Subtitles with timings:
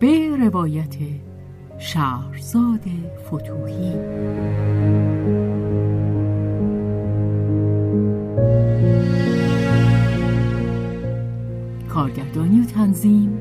[0.00, 0.96] به روایت
[1.78, 2.84] شهرزاد
[3.26, 3.92] فتوحی
[11.88, 13.38] کارگردانی و تنظیم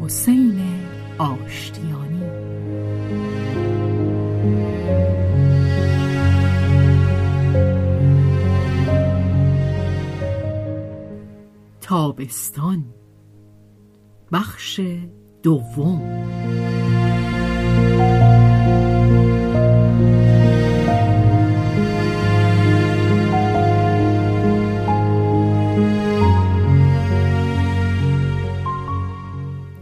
[0.00, 0.60] حسین
[1.18, 2.22] آشتیانی.
[11.80, 12.84] تابستان
[14.32, 14.80] بخش
[15.42, 16.20] دوم.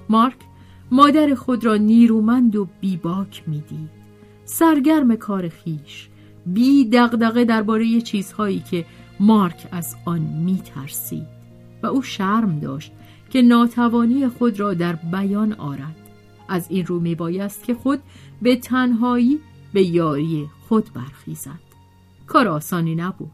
[0.09, 0.34] مارک
[0.91, 3.91] مادر خود را نیرومند و بیباک می‌دید.
[4.45, 6.09] سرگرم کار خیش
[6.47, 8.84] بی دغدغه درباره چیزهایی که
[9.20, 11.27] مارک از آن میترسید.
[11.83, 12.92] و او شرم داشت.
[13.31, 15.97] که ناتوانی خود را در بیان آرد
[16.48, 18.03] از این رو میبایست که خود
[18.43, 19.41] به تنهایی
[19.73, 21.61] به یاری خود برخیزد
[22.27, 23.30] کار آسانی نبود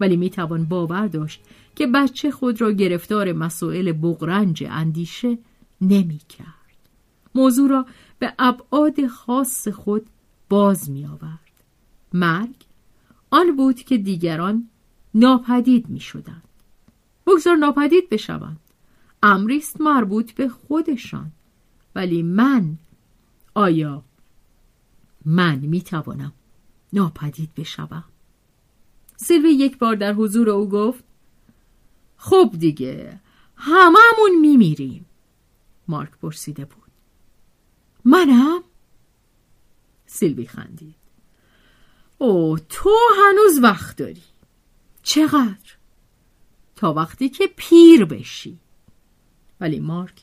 [0.00, 1.40] ولی می‌توان باور داشت
[1.76, 5.38] که بچه خود را گرفتار مسائل بغرنج اندیشه
[5.80, 6.48] نمی کرد.
[7.34, 7.86] موضوع را
[8.18, 10.06] به ابعاد خاص خود
[10.48, 11.52] باز می آورد.
[12.12, 12.54] مرگ
[13.30, 14.68] آن بود که دیگران
[15.14, 16.42] ناپدید می شدند.
[17.26, 18.60] بگذار ناپدید بشوند.
[19.22, 21.32] امریست مربوط به خودشان.
[21.94, 22.78] ولی من
[23.54, 24.02] آیا
[25.24, 26.32] من می توانم
[26.92, 28.04] ناپدید بشوم؟
[29.16, 31.04] سیلوی یک بار در حضور او گفت
[32.16, 33.20] خب دیگه
[33.56, 35.06] هممون میمیریم
[35.88, 36.92] مارک پرسیده بود
[38.04, 38.62] منم؟
[40.06, 40.94] سیلوی خندید
[42.18, 44.22] او تو هنوز وقت داری
[45.02, 45.76] چقدر؟
[46.76, 48.58] تا وقتی که پیر بشی
[49.62, 50.22] ولی مارک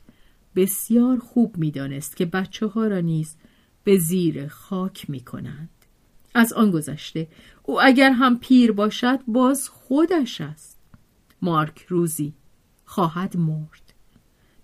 [0.55, 3.35] بسیار خوب می‌دانست که بچه ها را نیز
[3.83, 5.69] به زیر خاک می کنند.
[6.35, 7.27] از آن گذشته
[7.63, 10.79] او اگر هم پیر باشد باز خودش است.
[11.41, 12.33] مارک روزی
[12.85, 13.93] خواهد مرد.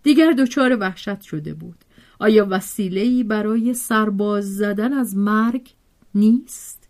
[0.04, 1.86] دیگر دچار وحشت شده بود.
[2.20, 5.70] آیا وسیله‌ای برای سرباز زدن از مرگ
[6.16, 6.90] نیست؟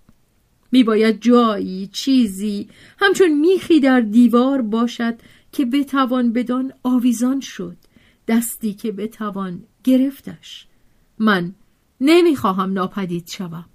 [0.71, 2.69] میباید جایی چیزی
[2.99, 5.15] همچون میخی در دیوار باشد
[5.55, 7.77] که بتوان بدان آویزان شد
[8.27, 10.67] دستی که بتوان گرفتش.
[11.19, 11.53] من
[12.01, 13.65] نمی‌خواهم ناپدید شوم.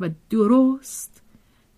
[0.00, 1.22] و درست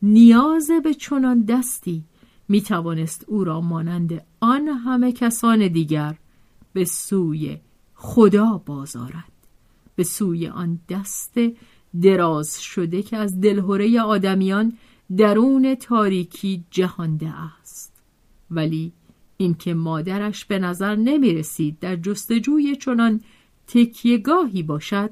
[0.02, 2.04] نیاز به چنان دستی
[2.48, 6.14] می توانست او را مانند آن همه کسان دیگر
[6.72, 7.58] به سوی
[7.94, 9.32] خدا بازارد.
[9.96, 11.34] به سوی آن دست
[12.02, 14.78] دراز شده که از دلهوره آدمیان
[15.16, 17.28] درون تاریکی جهانده
[17.60, 17.93] است.
[18.54, 18.92] ولی
[19.36, 23.20] اینکه مادرش به نظر نمی رسید در جستجوی چنان
[23.66, 25.10] تکیهگاهی باشد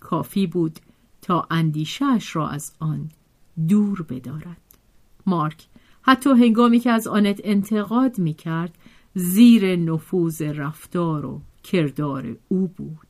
[0.00, 0.78] کافی بود
[1.22, 3.10] تا اندیشهش را از آن
[3.68, 4.60] دور بدارد.
[5.26, 5.66] مارک
[6.02, 8.78] حتی هنگامی که از آنت انتقاد می کرد
[9.14, 13.06] زیر نفوذ رفتار و کردار او بود.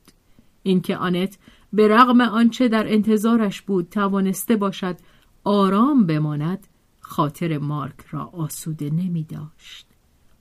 [0.63, 1.37] اینکه آنت
[1.73, 4.97] به رغم آنچه در انتظارش بود توانسته باشد
[5.43, 6.67] آرام بماند
[7.07, 9.87] خاطر مارک را آسوده نمی داشت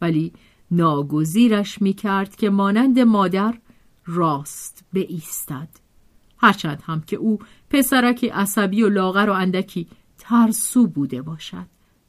[0.01, 0.33] ولی
[0.71, 3.55] ناگزیرش می کرد که مانند مادر
[4.07, 5.69] راست ایستد
[6.39, 7.39] هرچند هم که او
[7.71, 11.67] پسرکی عصبی و لاغر و اندکی ترسو بوده باشد.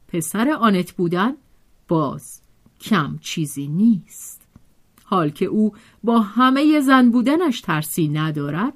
[0.08, 1.34] پسر آنت بودن
[1.88, 2.42] باز
[2.82, 4.48] کم چیزی نیست.
[5.04, 8.74] حال که او با همه زن بودنش ترسی ندارد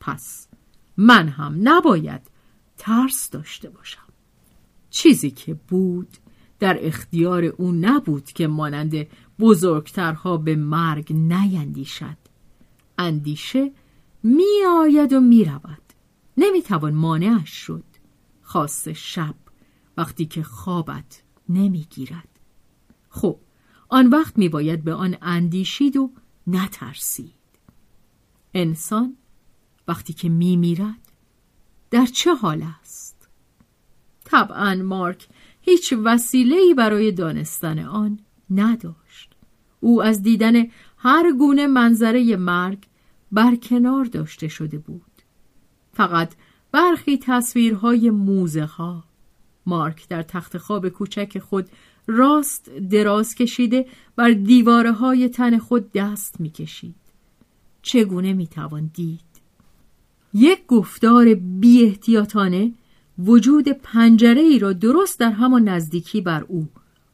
[0.00, 0.48] پس
[0.96, 2.20] من هم نباید
[2.78, 4.03] ترس داشته باشم.
[4.94, 6.08] چیزی که بود
[6.58, 9.06] در اختیار او نبود که مانند
[9.38, 12.16] بزرگترها به مرگ نیندیشد.
[12.98, 13.72] اندیشه
[14.22, 15.82] می آید و می رود
[16.36, 17.84] نمی توان مانعش شد.
[18.42, 19.34] خاص شب
[19.96, 22.28] وقتی که خوابت نمی گیرد
[23.08, 23.38] خب
[23.88, 26.10] آن وقت می باید به آن اندیشید و
[26.46, 27.34] نترسید.
[28.54, 29.16] انسان
[29.88, 31.12] وقتی که می میرد
[31.90, 33.13] در چه حال است؟
[34.34, 35.28] طبعا مارک
[35.60, 38.18] هیچ وسیله‌ای برای دانستن آن
[38.50, 39.30] نداشت.
[39.80, 40.66] او از دیدن
[40.98, 42.78] هر گونه منظره مرگ
[43.32, 45.22] برکنار داشته شده بود.
[45.92, 46.34] فقط
[46.72, 49.04] برخی تصویرهای موزه ها
[49.66, 51.68] مارک در تخت خواب کوچک خود
[52.06, 53.86] راست دراز کشیده
[54.16, 56.94] بر دیواره های تن خود دست می‌کشید.
[57.82, 59.20] چگونه می‌توان دید؟
[60.34, 62.72] یک گفتار بی احتیاطانه
[63.18, 66.68] وجود پنجره ای را درست در همان نزدیکی بر او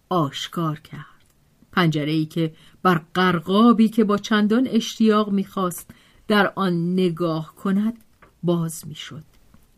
[0.08, 1.04] آشکار کرد.
[1.72, 5.90] پنجره ای که بر قرقابی که با چندان اشتیاق می‌خواست
[6.28, 7.98] در آن نگاه کند
[8.42, 9.24] باز می‌شد.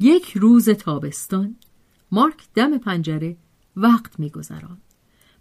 [0.01, 1.57] یک روز تابستان
[2.13, 3.37] مارک دم پنجره
[3.77, 4.83] وقت میگذراند.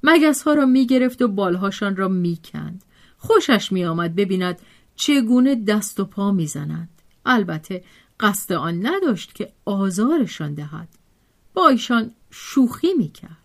[0.04, 2.84] مگس ها را می‌گرفت و بالهاشان را می‌کند.
[3.18, 4.60] خوشش میآمد ببیند
[4.96, 6.90] چگونه دست و پا می‌زنند.
[7.26, 7.84] البته
[8.22, 10.90] قصد آن نداشت که آزارشان دهد.
[11.54, 13.38] با ایشان شوخی می‌کرد.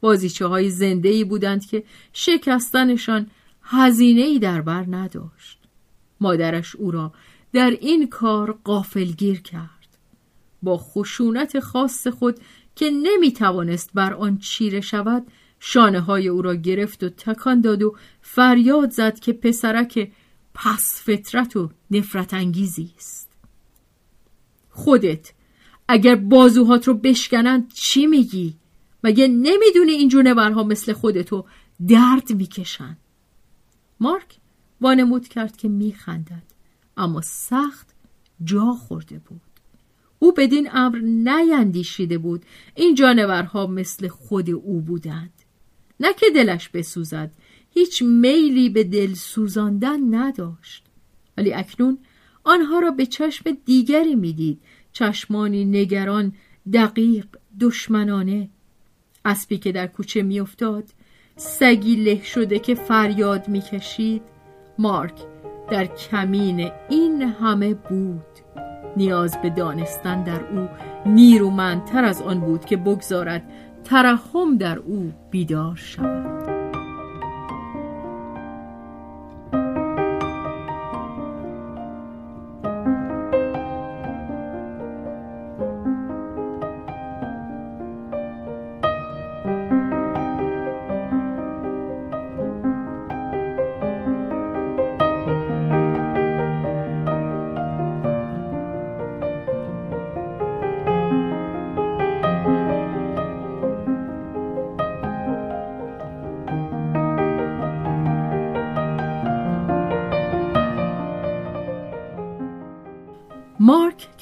[0.00, 3.30] بازیچه های زنده ای بودند که شکستنشان
[3.62, 5.58] هزینه ای در بر نداشت.
[6.20, 7.12] مادرش او را
[7.52, 9.68] در این کار قافلگیر کرد.
[10.62, 12.40] با خشونت خاص خود
[12.76, 15.26] که نمی توانست بر آن چیره شود
[15.60, 20.12] شانه های او را گرفت و تکان داد و فریاد زد که پسرک
[20.54, 23.37] پس فطرت و نفرت انگیزی است.
[24.78, 25.32] خودت.
[25.88, 28.54] اگر بازوهات رو بشکنند چی میگی؟
[29.04, 31.44] مگه نمی‌دونی این جونورها مثل خودتو
[31.88, 32.96] درد می‌کشن؟
[34.00, 34.36] مارک
[34.80, 36.42] وانمود کرد که میخندد
[36.96, 37.88] اما سخت
[38.44, 39.40] جا خورده بود.
[40.18, 42.42] او بدین امر نیندیشیده بود
[42.74, 45.32] این جانورها مثل خود او بودند.
[46.00, 47.30] نه که دلش بسوزد
[47.70, 50.84] هیچ میلی به دل سوزاندن نداشت.
[51.36, 51.98] ولی اکنون
[52.44, 54.60] آنها را به چشم دیگری می‌دید.
[54.92, 56.32] چشمانی نگران
[56.72, 57.26] دقیق
[57.60, 58.48] دشمنانه.
[59.24, 60.84] اسبی که در کوچه میافتاد
[61.36, 64.22] سگی له شده که فریاد می‌کشید.
[64.78, 65.14] مارک
[65.70, 68.22] در کمین این همه بود.
[68.96, 70.68] نیاز به دانستن در او
[71.06, 73.42] نیرومندتر از آن بود که بگذارد
[73.84, 76.57] ترحم در او بیدار شود.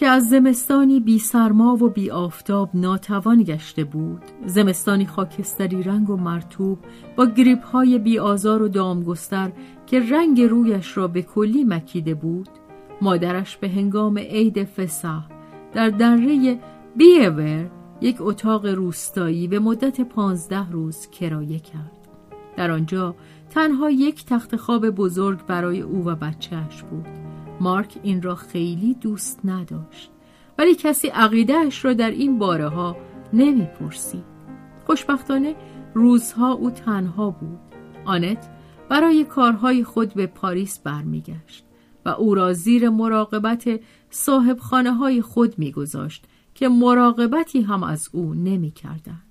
[0.06, 4.22] که از زمستانی بی سرما و بی آفتاب ناتوان گشته بود.
[4.44, 6.78] زمستانی خاکستری رنگ و مرتوب
[7.16, 9.52] با گریپ های بی آزار و دامگستر
[9.86, 12.48] که رنگ رویش را به کلی مکیده بود.
[13.02, 15.20] مادرش به هنگام عید فسح
[15.72, 16.60] در دره
[16.96, 22.08] بیور یک اتاق روستایی به مدت پانزده روز کرایه کرد.
[22.56, 23.14] در آنجا
[23.50, 27.35] تنها یک تخت خواب بزرگ برای او و بچهش بود.
[27.60, 30.10] مارک این را خیلی دوست نداشت
[30.58, 32.96] ولی کسی عقیدهش را در این باره ها
[33.32, 34.24] نمی‌پرسید
[34.86, 35.54] خوشبختانه
[35.94, 37.58] روزها او تنها بود
[38.04, 38.48] آنت
[38.88, 41.64] برای کارهای خود به پاریس برمیگشت
[42.04, 48.34] و او را زیر مراقبت صاحب خانه های خود میگذاشت که مراقبتی هم از او
[48.34, 49.22] نمی‌کردند.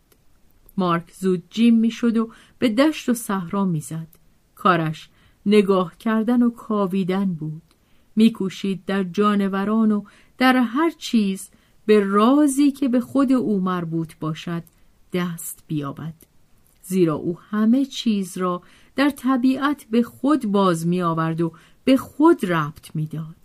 [0.78, 2.30] مارک زود جیم می‌شد و
[2.60, 4.08] به دشت و صحرا می‌زد.
[4.56, 5.10] کارش
[5.46, 7.75] نگاه کردن و کاویدن بود.
[8.16, 10.04] میکوشید در جانوران و
[10.38, 11.50] در هر چیز
[11.86, 14.64] به رازی که به خود او مربوط باشد
[15.14, 16.14] دست بیابد
[16.88, 18.62] زیرا او همه چیز را
[18.96, 21.54] در طبیعت به خود باز می آورد و
[21.84, 23.36] به خود ربط می‌داد.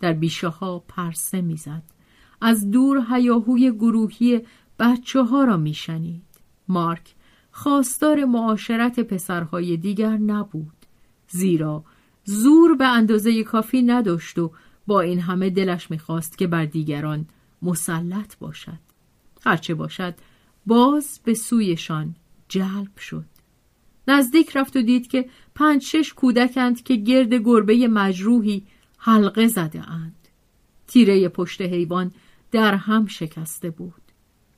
[0.00, 1.82] در بیشه ها پرسه می‌زد.
[2.40, 4.42] از دور هیاهوی گروهی
[4.78, 6.22] بچه ها را میشنید.
[6.68, 7.14] مارک
[7.50, 10.86] خواستار معاشرت پسرهای دیگر نبود.
[11.28, 11.84] زیرا
[12.24, 14.52] زور به اندازه کافی نداشت و
[14.86, 17.26] با این همه دلش می‌خواست که بر دیگران
[17.62, 18.78] مسلط باشد
[19.44, 20.14] هرچه باشد
[20.66, 22.14] باز به سویشان
[22.48, 23.24] جلب شد
[24.08, 28.66] نزدیک رفت و دید که پنج شش کودکند که گرد گربه مجروحی
[28.98, 30.28] حلقه زده اند.
[30.86, 32.12] تیره پشت حیوان
[32.50, 34.02] در هم شکسته بود.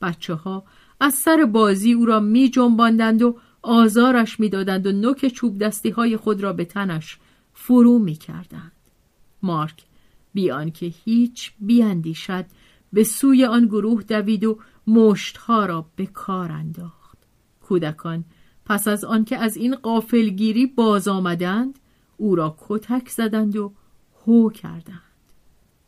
[0.03, 0.65] بچه ها
[1.01, 6.43] از سر بازی او را می و آزارش می‌دادند و نوک چوب دستی های خود
[6.43, 7.19] را به تنش
[7.59, 8.73] فرو می کردند.
[9.43, 9.85] مارک
[10.35, 12.45] بیان که هیچ بیاندیشد
[12.93, 17.19] به سوی آن گروه دوید و مشتها را به کار انداخت.
[17.61, 18.25] کودکان
[18.65, 21.79] پس از آنکه از این قافلگیری باز آمدند
[22.17, 23.73] او را کتک زدند و
[24.27, 25.01] هو کردند.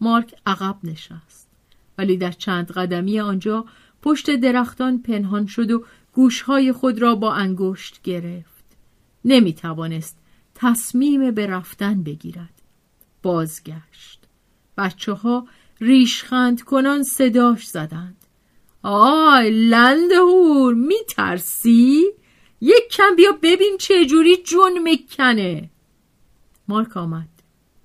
[0.01, 1.49] مارک عقب نشست
[1.99, 3.65] ولی در چند قدمی آنجا
[4.03, 8.65] پشت درختان پنهان شد و گوشهای خود را با انگشت گرفت.
[9.25, 10.19] نمی توانست
[10.61, 12.63] تصمیم به رفتن بگیرد.
[13.23, 14.21] بازگشت.
[14.79, 15.47] بچه ها
[15.81, 18.17] ریشخند کنان صداش زدند.
[18.83, 22.05] آی لندهور می ترسی؟
[22.61, 25.71] یک کم بیا ببین چه جوری جون می‌کنه
[26.69, 27.29] مارک آمد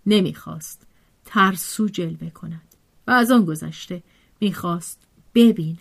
[0.06, 0.88] نمی‌خواست
[1.26, 2.76] ترسو جلوه کند
[3.08, 4.04] و از آن گذشته
[4.42, 5.78] می‌خواست ببیند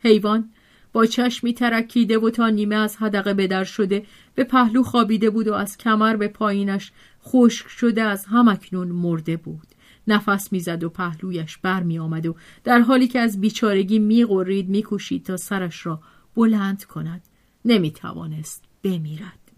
[0.00, 0.50] حیوان
[0.92, 4.06] با چشمی ترکیده و تا نیمه از حدقه بدر شده
[4.38, 6.92] به پهلو خوابیده بود و از کمر به پایینش
[7.24, 9.66] خشک شده از همکنون مرده بود.
[10.08, 14.68] نفس می‌زد و پهلویش بر می آمد و در حالی که از بیچارگی می غرید
[14.68, 16.00] می کشید تا سرش را
[16.34, 17.22] بلند کند.
[17.64, 19.52] نمی توانست بمیرد.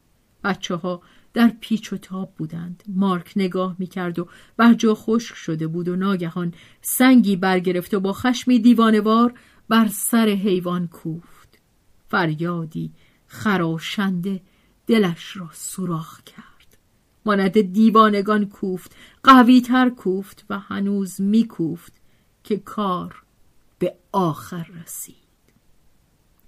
[0.44, 1.02] بچه ها
[1.34, 2.82] در پیچ و تاب بودند.
[2.88, 8.00] مارک نگاه می کرد و بر جا خشک شده بود و ناگهان سنگی برگرفت و
[8.00, 9.34] با خشمی دیوانوار
[9.68, 11.58] بر سر حیوان کوفت.
[12.08, 12.92] فریادی
[13.26, 14.40] خراشنده
[14.90, 16.78] دلش را سوراخ کرد.
[17.26, 21.92] مانند دیوانگان کوفت قویتر کوفت و هنوز میکوفت
[22.44, 23.22] که کار
[23.78, 25.16] به آخر رسید.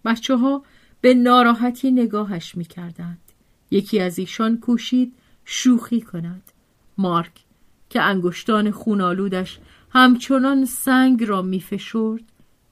[0.04, 0.64] بچه ها
[1.00, 3.32] به ناراحتی نگاهش می‌کردند.
[3.70, 6.52] یکی از ایشان کوشید شوخی کند.
[6.98, 7.44] مارک
[7.90, 9.58] که انگشتان خونالودش
[9.90, 12.24] همچنان سنگ را میفشرد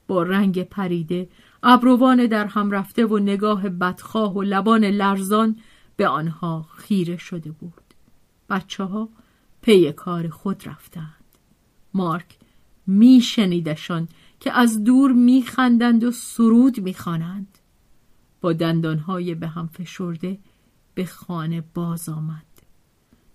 [0.07, 1.29] با رنگ پریده
[1.63, 5.59] ابروان در هم رفته و نگاه بدخواه و لبان لرزان
[5.95, 7.83] به آنها خیره شده بود.
[8.49, 9.09] بچه ها
[9.61, 11.25] پی کار خود رفتند.
[11.93, 12.37] مارک
[12.87, 14.07] میشنیدشان
[14.39, 17.57] که از دور میخندند و سرود می‌خوانند.
[18.41, 20.39] با دندانهای به هم فشرده
[20.93, 22.45] به خانه باز آمد.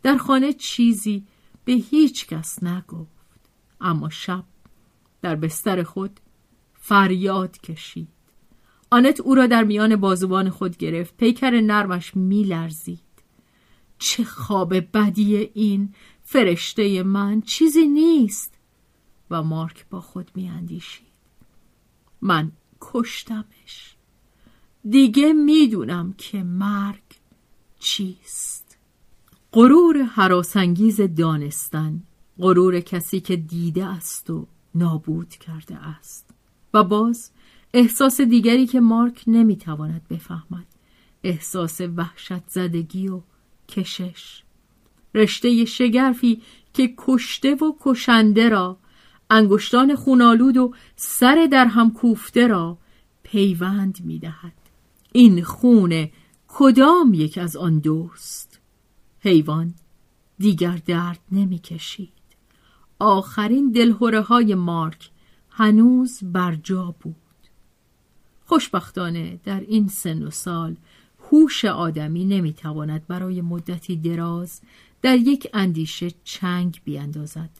[0.02, 1.26] در خانه چیزی
[1.64, 3.50] به هیچ کس نگفت.
[3.80, 4.45] اما شب
[5.23, 6.21] در بستر خود
[6.75, 8.15] فریاد کشید.
[8.90, 11.16] آنت او را در میان بازوان خود گرفت.
[11.16, 13.00] پیکر نرمش میلرزید.
[13.99, 15.95] چه خواب بدی این!
[16.25, 18.55] فرشته من چیزی نیست!
[19.31, 21.07] و مارک با خود میاندیشید.
[22.21, 23.97] من کشتمش.
[24.90, 27.02] دیگه می‌دونم که مرگ
[27.78, 28.78] چیست.
[29.52, 32.02] غرور حراسانگیز دانستن.
[32.38, 36.31] غرور کسی که دیده است و نابود کرده است.
[36.75, 37.31] و باز
[37.78, 40.66] احساس دیگری که مارک نمی‌تواند بفهمد.
[41.23, 43.21] احساس وحشت زدگی و
[43.68, 44.42] کشش.
[45.14, 46.42] رشته شگرفی
[46.75, 48.78] که کشته و کشنده را
[49.30, 52.78] انگشتان خونالود و سر در هم کوفته را
[53.23, 54.52] پیوند می‌دهد.
[55.12, 56.09] این خون
[56.49, 58.61] کدام یک از آن دوست؟
[59.21, 59.75] حیوان
[60.38, 62.12] دیگر درد نمی‌کشید.
[62.99, 65.11] آخرین دلهوره های مارک
[65.50, 67.25] هنوز بر جا بود.
[68.47, 70.76] خوشبختانه در این سن و سال
[71.31, 74.61] هوش آدمی نمی‌تواند برای مدتی دراز
[75.03, 77.50] در یک اندیشه چنگ بیاندازد.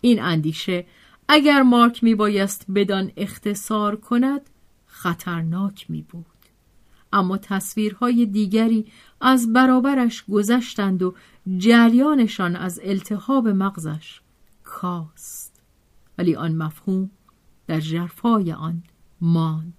[0.00, 0.86] این اندیشه
[1.28, 4.40] اگر مارک میبایست بدان اختصار کند
[4.86, 6.26] خطرناک می بود
[7.12, 8.86] اما تصویرهای دیگری
[9.20, 11.14] از برابرش گذشتند و
[11.58, 14.20] جریانشان از التهاب مغزش
[14.64, 15.62] کاست.
[16.18, 17.10] ولی آن مفهوم
[17.66, 18.82] در جرفای آن
[19.20, 19.77] ماند.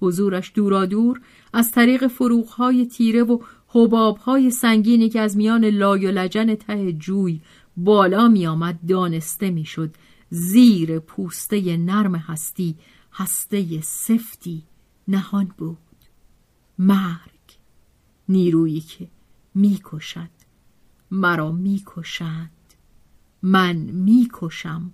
[0.00, 1.20] حضورش دورادور
[1.52, 3.38] از طریق فروغهای تیره و
[3.68, 7.40] حبابهای سنگینی که از میان لای و لجن ته جوی
[7.76, 9.94] بالا می آمد دانسته می شد
[10.30, 12.76] زیر پوسته نرم هستی
[13.12, 14.62] هسته سفتی
[15.08, 15.78] نهان بود.
[16.78, 17.30] مرگ
[18.28, 19.08] نیرویی که
[19.54, 20.30] می‌کشد
[21.10, 22.50] مرا می‌کشند.
[23.42, 24.92] من می‌کشم.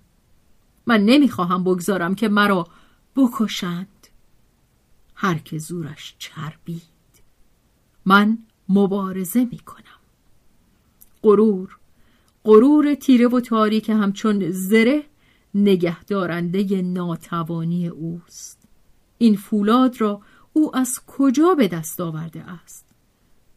[0.85, 2.67] من نمی‌خواهم بگذارم که مرا
[3.15, 3.87] بکشند.
[5.19, 6.81] هر که زورش چربید.
[8.05, 8.37] من
[8.69, 9.83] مبارزه می‌کنم.
[11.23, 11.77] غرور
[12.43, 15.03] غرور تیره و تاریک همچون زره
[15.55, 18.67] نگهدارنده ناتوانی اوست.
[19.17, 20.21] این فولاد را
[20.53, 22.85] او از کجا به دست آورده است؟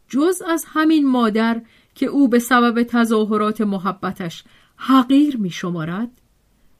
[0.07, 1.61] جز از همین مادر
[1.95, 4.43] که او به سبب تظاهرات محبتش
[4.75, 6.21] حقیر می شمارد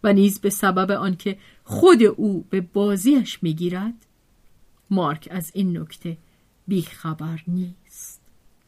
[0.03, 4.05] و نیز به سبب آنکه خود او به بازیش می گیرد
[4.91, 6.17] مارک از این نکته
[6.67, 8.21] بیخبر نیست.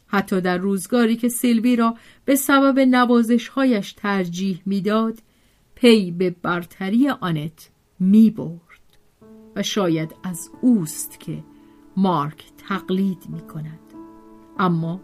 [0.07, 5.19] حتی در روزگاری که سیلوی را به سبب نوازشهایش ترجیح می‌داد
[5.75, 8.59] پی به برتری آنت می برد
[9.55, 11.43] و شاید از اوست که
[11.97, 13.79] مارک تقلید می کند
[14.59, 15.01] اما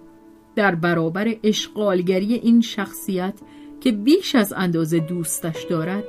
[0.56, 3.40] در برابر اشغالگری این شخصیت
[3.82, 6.04] که بیش از اندازه دوستش دارد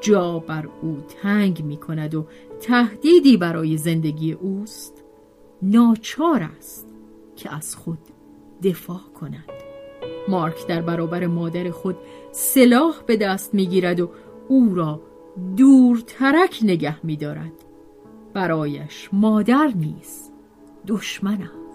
[0.00, 2.26] جا بر او تنگ می کند و
[2.60, 5.04] تهدیدی برای زندگی اوست
[5.62, 6.86] ناچار است
[7.36, 7.98] که از خود
[8.62, 9.50] دفاع کند.
[10.28, 11.96] مارک در برابر مادر خود
[12.32, 14.10] سلاح به دست می گیرد و
[14.48, 15.00] او را
[15.56, 17.52] دورترک نگه می دارد
[18.34, 20.32] برایش مادر نیست
[20.86, 21.65] دشمن است.